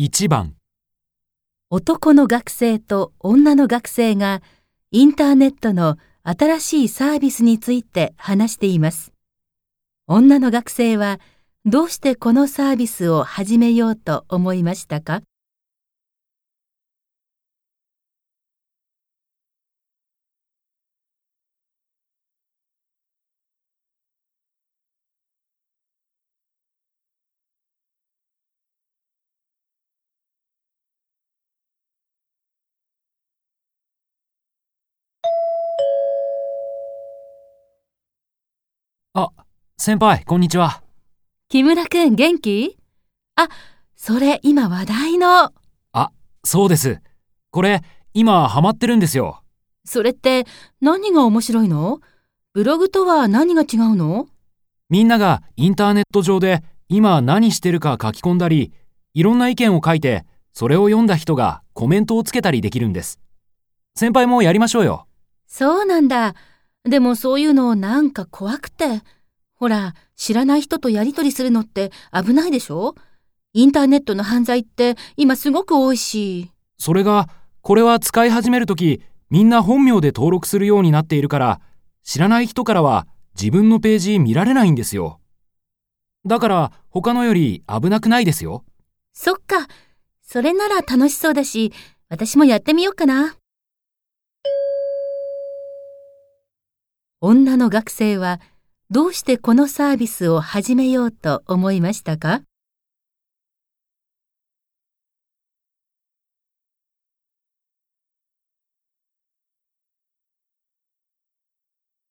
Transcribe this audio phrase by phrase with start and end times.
[0.00, 0.54] 1番、
[1.70, 4.42] 男の学生と女の学生が
[4.92, 9.12] インターネットの新しいサービスについて話しています。
[10.06, 11.18] 女の学生は
[11.64, 15.22] どうしてこのサービスを始めようと思いましたか？
[39.80, 40.82] 先輩、こんにちは。
[41.48, 42.76] 木村くん元気？
[43.36, 43.48] あ、
[43.94, 45.52] それ今話題の。
[45.92, 46.10] あ、
[46.42, 47.00] そうです。
[47.52, 47.82] これ、
[48.12, 49.44] 今ハマってるんですよ。
[49.84, 50.46] それって
[50.80, 52.00] 何が面白いの？
[52.54, 54.26] ブログとは何が違うの？
[54.90, 58.72] みんながインターネット上で今何してるか書き込んだり、
[59.14, 63.20] いろんな意見を書いて、それを読んだ人がコメントをつけたりできるんです。
[63.94, 65.06] 先輩もやりましょうよ。
[65.46, 66.34] そうなんだ。
[66.82, 69.02] でもそういうのなんか怖くて。
[69.58, 72.94] ほら、知らない人とやりとりするのって危ないでしょ？
[73.54, 76.52] インターネットの犯罪って今すごく多いし。
[76.78, 77.28] それが、
[77.60, 81.60] これは使い始めるとき、みんな本名で登録するようになっているから、
[82.04, 85.20] 知らない人からは自分のページ見られないんですよ。
[86.24, 88.64] だから、他のより危なくないですよ。
[89.12, 89.66] そっか。
[90.22, 91.72] それなら楽しそうだし、
[92.08, 93.34] 私もやってみようかな。
[97.20, 98.40] 女の学生は
[98.90, 102.47] どうしてこのサービスを始めようと思いましたか？